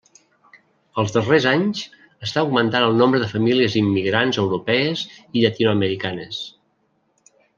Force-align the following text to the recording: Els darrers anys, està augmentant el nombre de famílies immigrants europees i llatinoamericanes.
Els 1.01 1.11
darrers 1.17 1.45
anys, 1.51 1.81
està 2.27 2.41
augmentant 2.45 2.87
el 2.87 2.97
nombre 3.03 3.21
de 3.25 3.29
famílies 3.35 3.77
immigrants 3.83 4.41
europees 4.45 5.05
i 5.21 5.45
llatinoamericanes. 5.45 6.43